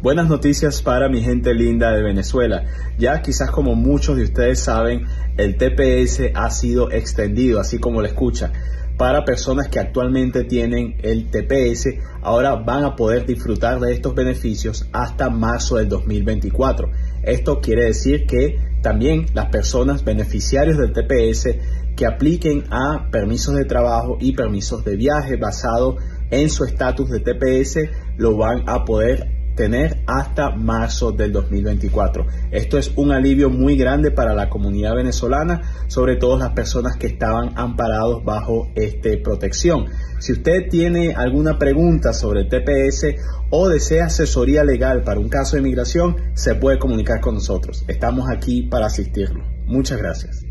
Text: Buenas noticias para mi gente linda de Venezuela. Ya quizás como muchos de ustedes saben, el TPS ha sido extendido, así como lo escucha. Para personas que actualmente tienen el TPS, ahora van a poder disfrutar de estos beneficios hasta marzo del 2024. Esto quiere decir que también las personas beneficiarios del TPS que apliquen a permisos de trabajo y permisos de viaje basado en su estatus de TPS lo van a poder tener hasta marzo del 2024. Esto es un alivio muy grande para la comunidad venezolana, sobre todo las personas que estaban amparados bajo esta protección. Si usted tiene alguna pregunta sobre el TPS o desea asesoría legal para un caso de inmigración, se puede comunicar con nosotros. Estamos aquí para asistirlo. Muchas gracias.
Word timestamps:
Buenas 0.00 0.28
noticias 0.28 0.80
para 0.80 1.10
mi 1.10 1.20
gente 1.20 1.52
linda 1.52 1.92
de 1.92 2.02
Venezuela. 2.02 2.64
Ya 2.96 3.20
quizás 3.20 3.50
como 3.50 3.74
muchos 3.74 4.16
de 4.16 4.22
ustedes 4.22 4.60
saben, 4.60 5.04
el 5.36 5.58
TPS 5.58 6.32
ha 6.34 6.48
sido 6.48 6.90
extendido, 6.90 7.60
así 7.60 7.78
como 7.78 8.00
lo 8.00 8.06
escucha. 8.06 8.50
Para 8.98 9.24
personas 9.24 9.68
que 9.68 9.78
actualmente 9.78 10.42
tienen 10.42 10.96
el 11.04 11.30
TPS, 11.30 11.86
ahora 12.20 12.56
van 12.56 12.84
a 12.84 12.96
poder 12.96 13.24
disfrutar 13.26 13.78
de 13.78 13.92
estos 13.92 14.12
beneficios 14.12 14.88
hasta 14.92 15.30
marzo 15.30 15.76
del 15.76 15.88
2024. 15.88 16.90
Esto 17.22 17.60
quiere 17.60 17.84
decir 17.84 18.26
que 18.26 18.58
también 18.82 19.26
las 19.34 19.50
personas 19.50 20.04
beneficiarios 20.04 20.78
del 20.78 20.92
TPS 20.92 21.94
que 21.94 22.06
apliquen 22.06 22.64
a 22.70 23.08
permisos 23.12 23.54
de 23.54 23.66
trabajo 23.66 24.18
y 24.20 24.32
permisos 24.32 24.84
de 24.84 24.96
viaje 24.96 25.36
basado 25.36 25.96
en 26.30 26.50
su 26.50 26.64
estatus 26.64 27.08
de 27.08 27.20
TPS 27.20 27.78
lo 28.16 28.36
van 28.36 28.64
a 28.68 28.84
poder 28.84 29.37
tener 29.58 30.04
hasta 30.06 30.50
marzo 30.50 31.10
del 31.10 31.32
2024. 31.32 32.24
Esto 32.52 32.78
es 32.78 32.92
un 32.94 33.10
alivio 33.10 33.50
muy 33.50 33.76
grande 33.76 34.12
para 34.12 34.32
la 34.32 34.48
comunidad 34.48 34.94
venezolana, 34.94 35.62
sobre 35.88 36.14
todo 36.14 36.38
las 36.38 36.52
personas 36.52 36.96
que 36.96 37.08
estaban 37.08 37.54
amparados 37.56 38.24
bajo 38.24 38.70
esta 38.76 39.10
protección. 39.22 39.86
Si 40.20 40.32
usted 40.32 40.68
tiene 40.70 41.12
alguna 41.12 41.58
pregunta 41.58 42.12
sobre 42.12 42.42
el 42.42 42.48
TPS 42.48 43.16
o 43.50 43.68
desea 43.68 44.06
asesoría 44.06 44.62
legal 44.62 45.02
para 45.02 45.18
un 45.18 45.28
caso 45.28 45.56
de 45.56 45.62
inmigración, 45.62 46.16
se 46.34 46.54
puede 46.54 46.78
comunicar 46.78 47.20
con 47.20 47.34
nosotros. 47.34 47.84
Estamos 47.88 48.30
aquí 48.30 48.62
para 48.62 48.86
asistirlo. 48.86 49.42
Muchas 49.66 49.98
gracias. 49.98 50.47